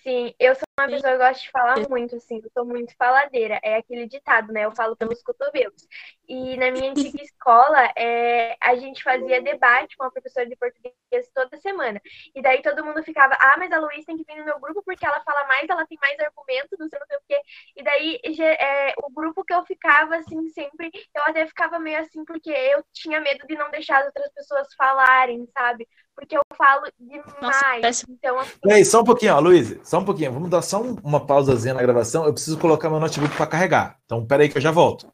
[0.03, 3.59] Sim, eu sou uma pessoa que gosta de falar muito, assim, eu sou muito faladeira.
[3.63, 4.65] É aquele ditado, né?
[4.65, 5.87] Eu falo pelos cotovelos.
[6.27, 10.95] E na minha antiga escola, é, a gente fazia debate com a professora de português
[11.33, 12.01] toda semana.
[12.33, 14.81] E daí todo mundo ficava, ah, mas a Luísa tem que vir no meu grupo
[14.83, 17.41] porque ela fala mais, ela tem mais argumentos, não sei, não sei o quê.
[17.75, 22.23] E daí é, o grupo que eu ficava, assim, sempre, eu até ficava meio assim,
[22.25, 25.87] porque eu tinha medo de não deixar as outras pessoas falarem, sabe?
[26.15, 27.81] Porque eu falo demais.
[27.81, 28.13] péssimo.
[28.13, 30.31] então, assim, Peraí, só um pouquinho, ó, Luiz, só um pouquinho.
[30.31, 32.25] Vamos dar só um- uma pausazinha na gravação.
[32.25, 33.99] Eu preciso colocar meu notebook para carregar.
[34.05, 35.11] Então, peraí que eu já volto.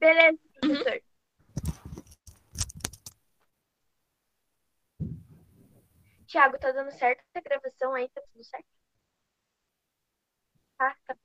[0.00, 1.02] beleza, professor.
[6.26, 8.08] Tiago, tá dando certo a gravação aí?
[8.08, 8.64] Tá tudo certo?
[10.78, 11.16] Tá, tá.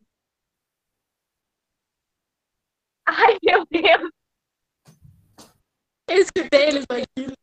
[3.05, 4.11] Ai, meu Deus!
[6.09, 7.33] Eu escutei eles aqui.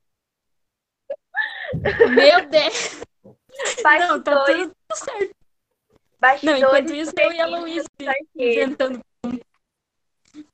[2.15, 3.01] Meu Deus.
[3.83, 5.46] Não, tá Bastidores, tudo certo.
[6.21, 6.63] Não, bastidores.
[6.63, 7.89] enquanto isso, eu e a Luísa
[8.35, 9.01] inventando.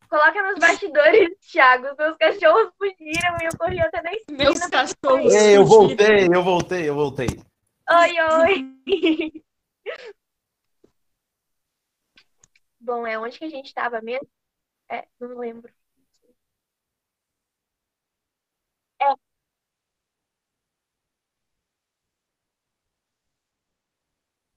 [0.09, 1.87] Coloca nos bastidores, Thiago.
[1.91, 4.39] Os meus cachorros fugiram e eu corri até na esquina.
[4.39, 5.35] Meus cachorros.
[5.35, 5.87] Ei, eu fugiram.
[5.87, 7.29] voltei, eu voltei, eu voltei.
[7.91, 8.73] Oi, oi!
[12.79, 14.29] Bom, é onde que a gente tava mesmo?
[14.91, 15.73] É, não lembro.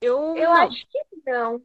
[0.05, 0.67] Eu, Eu não.
[0.67, 1.61] acho que não.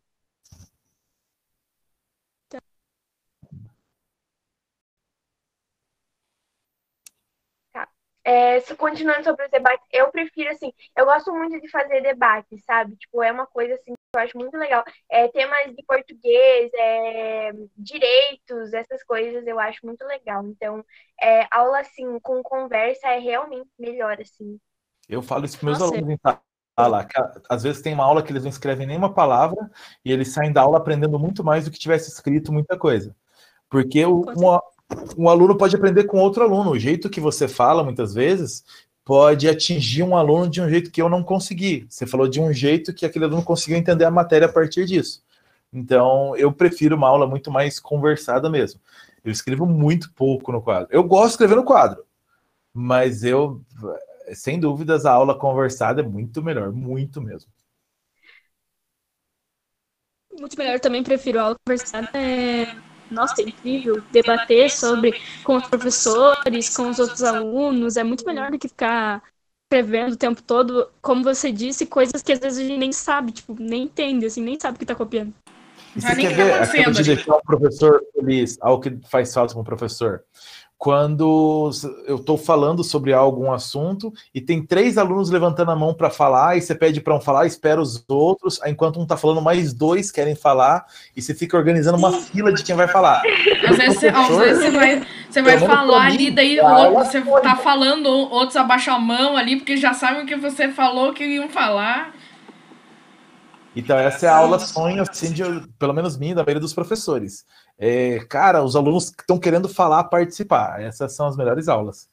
[7.70, 7.88] Tá.
[8.24, 12.64] É, se continuando sobre os debates, eu prefiro, assim, eu gosto muito de fazer debates,
[12.64, 12.96] sabe?
[12.96, 14.83] Tipo, é uma coisa, assim, que eu acho muito legal.
[15.11, 20.46] É, temas de português, é, direitos, essas coisas eu acho muito legal.
[20.46, 20.83] Então,
[21.20, 24.59] é, aula, assim, com conversa é realmente melhor, assim.
[25.09, 25.94] Eu falo isso para meus Nossa.
[25.94, 26.49] alunos em sala.
[26.76, 29.70] Que a- às vezes tem uma aula que eles não escrevem nenhuma palavra
[30.04, 33.14] e eles saem da aula aprendendo muito mais do que tivesse escrito muita coisa.
[33.68, 34.59] Porque o, um,
[35.24, 36.70] um aluno pode aprender com outro aluno.
[36.70, 38.64] O jeito que você fala, muitas vezes,
[39.04, 41.87] pode atingir um aluno de um jeito que eu não consegui.
[41.88, 45.22] Você falou de um jeito que aquele aluno conseguiu entender a matéria a partir disso.
[45.72, 48.80] Então, eu prefiro uma aula muito mais conversada mesmo.
[49.24, 50.88] Eu escrevo muito pouco no quadro.
[50.90, 52.04] Eu gosto de escrever no quadro,
[52.72, 53.61] mas eu,
[54.34, 57.50] sem dúvidas, a aula conversada é muito melhor, muito mesmo.
[60.38, 62.08] Muito melhor, eu também prefiro aula conversada.
[62.14, 62.74] É...
[63.10, 67.96] Nossa, é incrível debater sobre com os professores, com os outros alunos.
[67.96, 69.20] É muito melhor do que ficar
[69.64, 73.32] escrevendo o tempo todo, como você disse, coisas que às vezes a gente nem sabe,
[73.32, 75.32] tipo, nem entende, assim, nem sabe o que tá copiando.
[75.94, 77.04] E você nem quer que tá ver acontecendo de ali.
[77.04, 80.24] deixar o professor feliz, algo que faz falta com o professor?
[80.80, 81.70] Quando
[82.06, 86.56] eu estou falando sobre algum assunto e tem três alunos levantando a mão para falar,
[86.56, 89.74] e você pede para um falar, espera os outros, aí enquanto um está falando, mais
[89.74, 93.20] dois querem falar, e você fica organizando uma fila de quem vai falar.
[93.68, 96.58] Às vezes, você- às vezes você vai, você vai falar ali, daí
[96.94, 97.42] você foi.
[97.42, 101.26] tá falando, outros abaixam a mão ali, porque já sabem o que você falou que
[101.26, 102.14] iam falar.
[103.74, 105.42] Então, essa é a aula sonho, assim, de,
[105.78, 107.44] pelo menos minha, da maioria dos professores.
[107.78, 110.80] É, cara, os alunos estão querendo falar, participar.
[110.83, 112.11] Essas são as melhores aulas.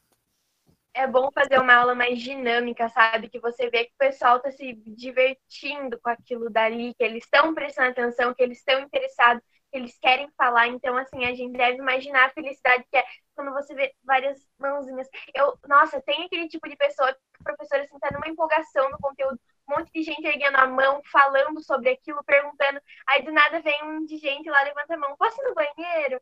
[0.94, 3.28] É bom fazer uma aula mais dinâmica, sabe?
[3.28, 7.54] Que você vê que o pessoal tá se divertindo com aquilo dali, que eles estão
[7.54, 10.68] prestando atenção, que eles estão interessados, que eles querem falar.
[10.68, 13.04] Então, assim, a gente deve imaginar a felicidade que é
[13.36, 15.08] quando você vê várias mãozinhas.
[15.34, 18.98] Eu, nossa, tem aquele tipo de pessoa que o professor, assim, tá numa empolgação no
[18.98, 22.80] conteúdo, um monte de gente erguendo a mão, falando sobre aquilo, perguntando.
[23.06, 26.20] Aí, do nada, vem um de gente lá, levanta a mão, posso ir no banheiro?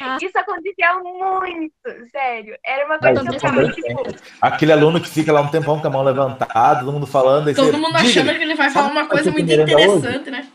[0.00, 0.16] Ah.
[0.20, 1.72] Isso acontecia muito,
[2.10, 2.56] sério.
[2.64, 4.02] Era uma coisa que eu ficava, tipo,
[4.40, 7.54] Aquele aluno que fica lá um tempão com a mão levantada, todo mundo falando.
[7.54, 9.98] Todo você, mundo "Diga, achando que ele vai falar uma sabe coisa muito merenda hoje?"
[9.98, 10.48] interessante, né?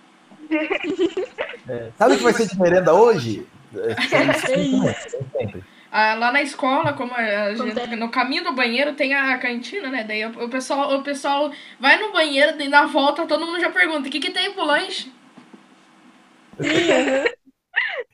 [1.98, 3.48] Sabe o que vai ser de merenda hoje?
[3.76, 5.64] É, sempre,
[5.96, 6.12] É.
[6.12, 10.04] Ah, lá na escola, como a gente, no caminho do banheiro tem a cantina, né?
[10.04, 13.72] Daí o, o pessoal, o pessoal vai no banheiro, daí na volta todo mundo já
[13.72, 15.10] pergunta: o que, que tem pro lanche?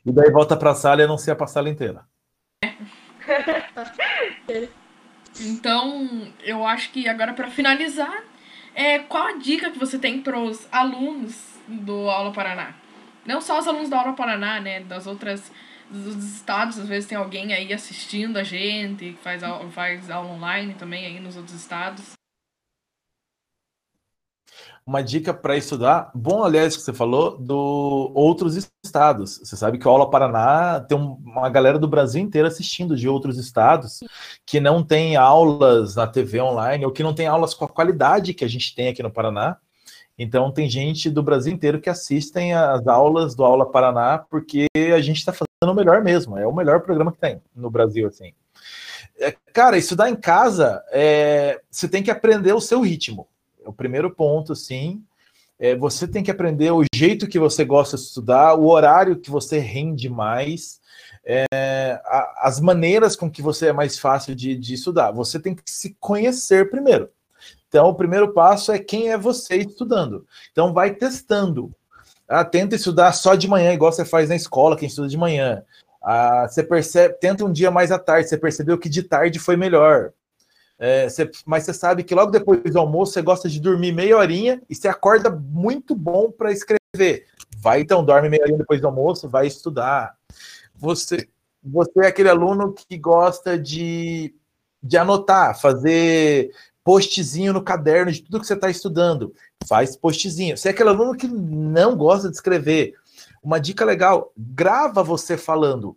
[0.04, 2.04] E daí volta pra sala e anuncia pra sala inteira.
[5.40, 8.22] Então, eu acho que agora para finalizar,
[8.74, 12.74] é, qual a dica que você tem pros alunos do Aula Paraná?
[13.24, 14.80] Não só os alunos da Aula Paraná, né?
[14.80, 15.50] Das outras
[15.92, 20.30] dos estados, às vezes tem alguém aí assistindo a gente, que faz, au- faz aula
[20.30, 22.12] online também aí nos outros estados.
[24.84, 29.38] Uma dica para estudar, bom, aliás, que você falou, do outros estados.
[29.38, 33.08] Você sabe que o Aula Paraná tem um- uma galera do Brasil inteiro assistindo de
[33.08, 34.00] outros estados
[34.44, 38.34] que não tem aulas na TV online ou que não tem aulas com a qualidade
[38.34, 39.56] que a gente tem aqui no Paraná.
[40.18, 45.00] Então, tem gente do Brasil inteiro que assistem às aulas do Aula Paraná porque a
[45.00, 46.36] gente está fazendo o melhor mesmo.
[46.36, 48.32] É o melhor programa que tem no Brasil, assim.
[49.18, 53.28] É, cara, estudar em casa, é, você tem que aprender o seu ritmo.
[53.64, 55.02] É o primeiro ponto, sim.
[55.58, 59.30] É, você tem que aprender o jeito que você gosta de estudar, o horário que
[59.30, 60.80] você rende mais,
[61.24, 61.46] é,
[62.04, 65.12] a- as maneiras com que você é mais fácil de, de estudar.
[65.12, 67.08] Você tem que se conhecer primeiro.
[67.68, 70.26] Então, o primeiro passo é quem é você estudando.
[70.50, 71.72] Então, vai testando.
[72.28, 75.62] Ah, tenta estudar só de manhã, igual você faz na escola, quem estuda de manhã.
[76.02, 79.56] Ah, você percebe, tenta um dia mais à tarde, você percebeu que de tarde foi
[79.56, 80.12] melhor.
[80.78, 84.16] É, você- mas você sabe que logo depois do almoço você gosta de dormir meia
[84.16, 87.26] horinha e você acorda muito bom para escrever.
[87.58, 90.16] Vai então, dorme meia horinha depois do almoço, vai estudar.
[90.74, 91.28] Você,
[91.62, 94.34] você é aquele aluno que gosta de,
[94.82, 96.50] de anotar, fazer
[96.82, 99.32] postzinho no caderno de tudo que você está estudando.
[99.66, 100.56] Faz postzinho.
[100.56, 102.94] Você é aquele aluno que não gosta de escrever.
[103.42, 105.96] Uma dica legal: grava você falando.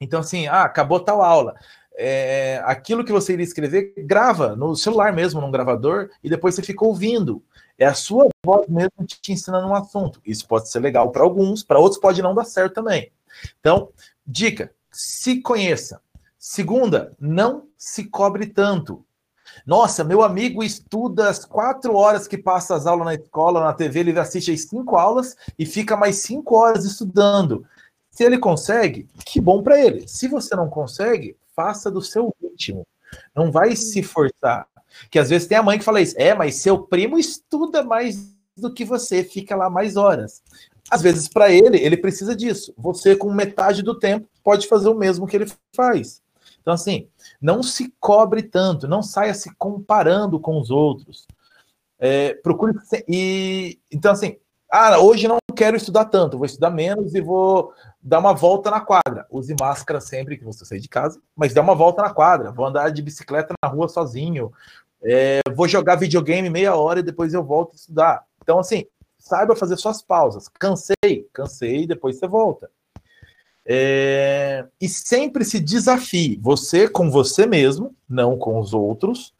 [0.00, 1.54] Então, assim, ah, acabou tal aula.
[2.00, 6.62] É, aquilo que você iria escrever, grava no celular mesmo, num gravador, e depois você
[6.62, 7.42] fica ouvindo.
[7.76, 10.20] É a sua voz mesmo te ensinando um assunto.
[10.24, 13.10] Isso pode ser legal para alguns, para outros pode não dar certo também.
[13.58, 13.90] Então,
[14.24, 16.00] dica: se conheça.
[16.38, 19.04] Segunda, não se cobre tanto.
[19.66, 24.00] Nossa, meu amigo estuda as quatro horas que passa as aulas na escola, na TV,
[24.00, 27.64] ele assiste as cinco aulas e fica mais cinco horas estudando.
[28.10, 30.08] Se ele consegue, que bom para ele.
[30.08, 32.86] Se você não consegue, faça do seu ritmo.
[33.34, 34.66] Não vai se forçar.
[35.10, 38.34] Que às vezes tem a mãe que fala isso, é, mas seu primo estuda mais
[38.56, 40.42] do que você, fica lá mais horas.
[40.90, 42.72] Às vezes, para ele, ele precisa disso.
[42.76, 46.22] Você, com metade do tempo, pode fazer o mesmo que ele faz.
[46.68, 47.08] Então, assim,
[47.40, 51.26] não se cobre tanto, não saia se comparando com os outros.
[51.98, 52.74] É, procure.
[53.08, 54.36] E, então, assim,
[54.70, 58.82] ah, hoje não quero estudar tanto, vou estudar menos e vou dar uma volta na
[58.82, 59.26] quadra.
[59.30, 62.52] Use máscara sempre que você sair de casa, mas dê uma volta na quadra.
[62.52, 64.52] Vou andar de bicicleta na rua sozinho.
[65.02, 68.24] É, vou jogar videogame meia hora e depois eu volto a estudar.
[68.42, 68.84] Então, assim,
[69.18, 70.48] saiba fazer suas pausas.
[70.48, 72.70] Cansei, cansei, depois você volta.
[73.70, 74.64] É...
[74.80, 79.34] E sempre se desafie, você com você mesmo, não com os outros,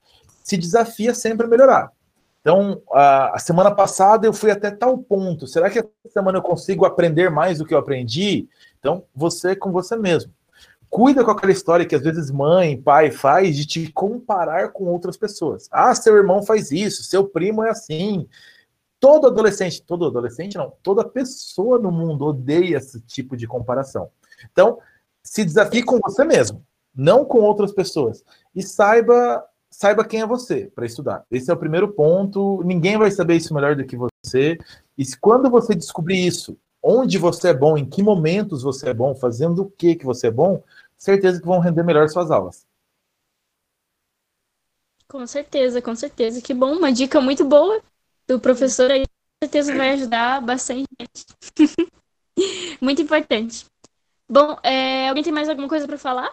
[0.45, 1.91] se desafia sempre a melhorar.
[2.41, 5.47] Então, a, a semana passada eu fui até tal ponto.
[5.47, 8.49] Será que essa semana eu consigo aprender mais do que eu aprendi?
[8.79, 10.33] Então, você com você mesmo.
[10.91, 15.16] Cuida com aquela história que às vezes mãe, pai faz de te comparar com outras
[15.16, 15.68] pessoas.
[15.70, 18.26] Ah, seu irmão faz isso, seu primo é assim,
[19.01, 24.11] Todo adolescente, todo adolescente não, toda pessoa no mundo odeia esse tipo de comparação.
[24.51, 24.78] Então,
[25.22, 28.24] se desafie com você mesmo, não com outras pessoas.
[28.55, 31.24] E saiba, saiba quem é você para estudar.
[31.30, 32.62] Esse é o primeiro ponto.
[32.64, 34.59] Ninguém vai saber isso melhor do que você.
[34.96, 39.14] E quando você descobrir isso, onde você é bom, em que momentos você é bom,
[39.14, 40.62] fazendo o que que você é bom,
[40.96, 42.66] certeza que vão render melhor suas aulas.
[45.07, 46.42] Com certeza, com certeza.
[46.42, 47.80] Que bom, uma dica muito boa
[48.29, 51.26] do professor aí, com certeza vai ajudar bastante gente.
[52.81, 53.64] Muito importante.
[54.29, 56.31] Bom, é, alguém tem mais alguma coisa para falar?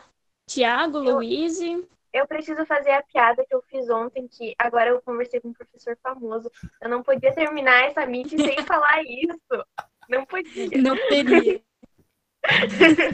[0.47, 1.59] Tiago, Luiz?
[2.13, 5.53] Eu preciso fazer a piada que eu fiz ontem, que agora eu conversei com um
[5.53, 6.51] professor famoso.
[6.81, 9.65] Eu não podia terminar essa meet sem falar isso.
[10.09, 10.69] Não podia.
[10.77, 11.61] Não teria.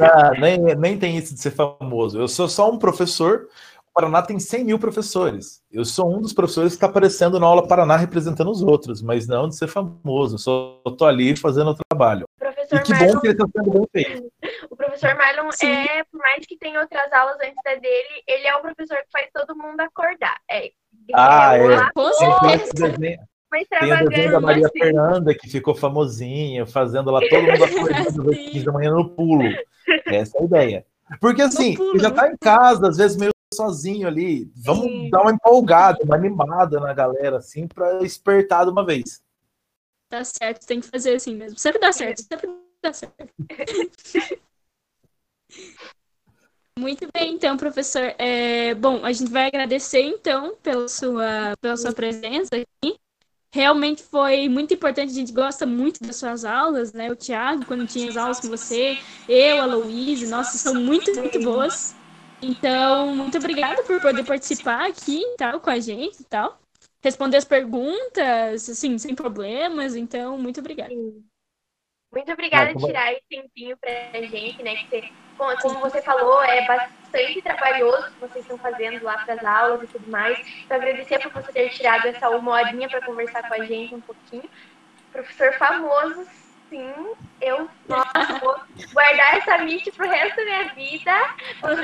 [0.02, 2.20] Ah, nem, nem tem isso de ser famoso.
[2.20, 3.48] Eu sou só um professor
[3.94, 5.62] Paraná tem 100 mil professores.
[5.72, 9.28] Eu sou um dos professores que está aparecendo na aula Paraná representando os outros, mas
[9.28, 10.36] não de ser famoso.
[10.36, 12.26] Eu só estou ali fazendo o trabalho.
[12.39, 14.32] Professor e que Marlon, bom que ele está sendo bem feito.
[14.70, 15.68] O professor Marlon Sim.
[15.68, 19.12] é, por mais que tenha outras aulas antes da dele, ele é o professor que
[19.12, 20.38] faz todo mundo acordar.
[20.50, 20.72] É,
[21.14, 21.74] ah, é.
[21.74, 21.92] é.
[21.94, 22.98] Com certeza.
[23.80, 24.80] Tem o desenho da Maria assim.
[24.80, 29.44] Fernanda, que ficou famosinha, fazendo lá todo mundo acordando às 15 da manhã no pulo.
[30.08, 30.86] Essa é a ideia.
[31.20, 34.52] Porque assim, pulo, já tá em casa, às vezes meio sozinho ali.
[34.56, 35.10] Vamos Sim.
[35.10, 39.22] dar uma empolgada, uma animada na galera, assim, para espertar de uma vez.
[40.10, 41.58] Tá certo, tem que fazer assim mesmo.
[41.58, 42.49] Sempre dá certo, sempre
[42.84, 43.34] dá certo.
[46.80, 48.16] Muito bem, então, professor.
[48.18, 52.97] É, bom, a gente vai agradecer, então, pela sua, pela sua presença aqui.
[53.54, 57.12] Realmente foi muito importante, a gente gosta muito das suas aulas, né?
[57.12, 58.97] O Thiago, quando tinha as aulas com você,
[59.28, 61.93] eu, a Louise, nossa, são muito, muito boas.
[62.42, 66.60] Então, muito obrigada por poder participar aqui tal, com a gente e tal.
[67.04, 69.96] Responder as perguntas, assim, sem problemas.
[69.96, 70.94] Então, muito obrigada.
[72.14, 74.76] Muito obrigada por tirar esse tempinho pra gente, né?
[74.76, 75.10] Que você,
[75.62, 79.88] como você falou, é bastante trabalhoso que vocês estão fazendo lá para as aulas e
[79.88, 80.38] tudo mais.
[80.66, 84.02] Então, agradecer por você ter tirado essa uma horinha para conversar com a gente um
[84.02, 84.50] pouquinho.
[85.12, 86.28] Professor famoso,
[86.70, 86.94] sim,
[87.42, 88.56] eu nossa, vou
[88.94, 91.36] guardar essa mente pro resto da minha vida.
[91.62, 91.76] Vou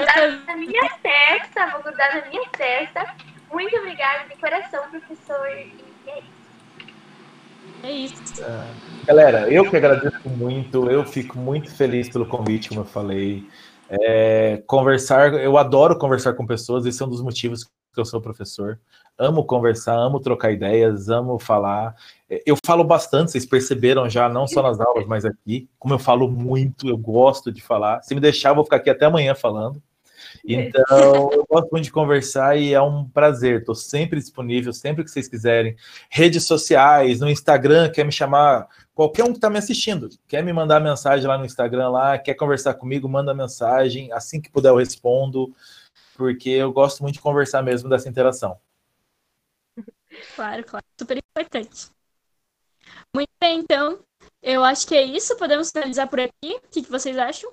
[0.58, 3.16] minha testa, vou grudar na minha testa.
[3.52, 5.48] Muito obrigada de coração, professor.
[5.50, 5.74] E
[6.08, 6.38] é isso.
[7.84, 8.44] É isso.
[8.44, 13.48] É, galera, eu que agradeço muito, eu fico muito feliz pelo convite, como eu falei.
[13.90, 18.22] É, conversar, eu adoro conversar com pessoas, esse é um dos motivos que eu sou
[18.22, 18.80] professor.
[19.18, 21.96] Amo conversar, amo trocar ideias, amo falar.
[22.46, 25.68] Eu falo bastante, vocês perceberam já, não só nas aulas, mas aqui.
[25.80, 28.02] Como eu falo muito, eu gosto de falar.
[28.04, 29.82] Se me deixar, eu vou ficar aqui até amanhã falando.
[30.46, 33.60] Então, eu gosto muito de conversar e é um prazer.
[33.60, 35.76] Estou sempre disponível, sempre que vocês quiserem.
[36.10, 40.52] Redes sociais, no Instagram, quer me chamar, qualquer um que está me assistindo, quer me
[40.52, 44.12] mandar mensagem lá no Instagram, lá, quer conversar comigo, manda mensagem.
[44.12, 45.54] Assim que puder, eu respondo,
[46.16, 48.58] porque eu gosto muito de conversar mesmo dessa interação.
[50.36, 50.86] Claro, claro.
[51.00, 51.90] Super importante.
[53.14, 54.00] Muito bem, então.
[54.42, 55.38] Eu acho que é isso.
[55.38, 56.56] Podemos finalizar por aqui.
[56.56, 57.52] O que, vocês acham?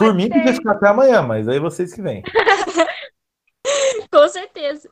[0.00, 2.22] Por mim, podia ficar até amanhã, mas aí vocês que vêm.
[4.10, 4.90] Com certeza.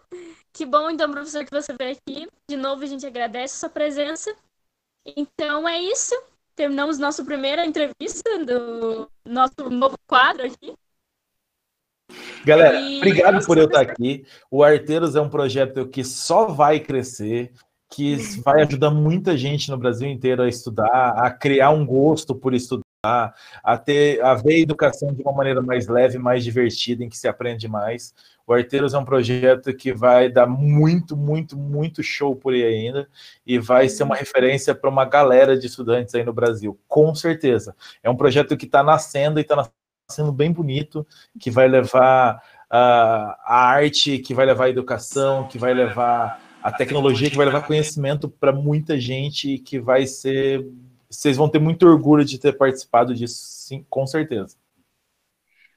[0.53, 2.29] Que bom, então, professor, que você veio aqui.
[2.49, 4.35] De novo, a gente agradece a sua presença.
[5.17, 6.15] Então, é isso.
[6.55, 10.75] Terminamos nossa primeira entrevista do nosso novo quadro aqui.
[12.45, 14.27] Galera, E- obrigado por eu estar aqui.
[14.51, 17.53] O Arteiros é um projeto que só vai crescer,
[17.91, 22.55] que vai ajudar muita gente no Brasil inteiro a estudar, a criar um gosto por
[22.55, 27.09] estudar, a ter a ver a educação de uma maneira mais leve, mais divertida, em
[27.09, 28.13] que se aprende mais.
[28.45, 33.09] O Arteiros é um projeto que vai dar muito, muito, muito show por aí ainda
[33.47, 37.77] e vai ser uma referência para uma galera de estudantes aí no Brasil, com certeza.
[38.03, 39.69] É um projeto que está nascendo e está
[40.09, 41.07] nascendo bem bonito,
[41.39, 46.73] que vai levar ah, a arte, que vai levar a educação, que vai levar a
[46.73, 50.67] tecnologia, que vai levar conhecimento para muita gente e que vai ser.
[51.11, 54.57] Vocês vão ter muito orgulho de ter participado disso, sim, com certeza.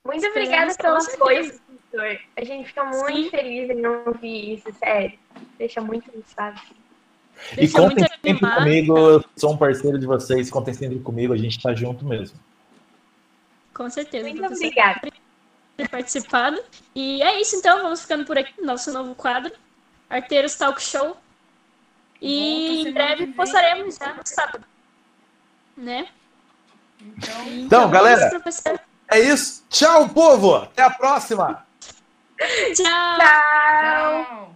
[0.06, 1.14] Muito obrigada certeza.
[1.16, 1.60] apoio,
[1.92, 2.20] professor.
[2.36, 3.30] A gente fica muito Sim.
[3.30, 5.18] feliz em ouvir isso, sério.
[5.58, 6.60] Deixa muito sabe?
[7.58, 8.58] E contem muito sempre animado.
[8.58, 12.38] comigo, eu sou um parceiro de vocês, contem sempre comigo, a gente está junto mesmo.
[13.74, 15.00] Com certeza, Muito obrigada.
[15.00, 15.12] por
[15.78, 16.62] ter participado.
[16.94, 17.82] E é isso, então.
[17.82, 18.62] Vamos ficando por aqui.
[18.62, 19.52] Nosso novo quadro,
[20.10, 21.18] Arteiros Talk Show.
[22.22, 24.64] E em breve postaremos já no sábado.
[25.82, 26.08] Né?
[27.02, 28.30] Então, Então, galera,
[29.12, 29.64] é isso.
[29.68, 29.70] É.
[29.72, 30.56] Tchau, povo!
[30.56, 31.66] Até a próxima!
[32.38, 33.18] Tchau!
[33.18, 34.26] Tchau!
[34.26, 34.51] tchau.